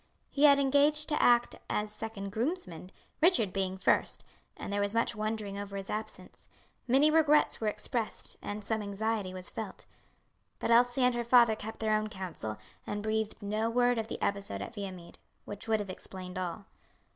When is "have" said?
15.79-15.91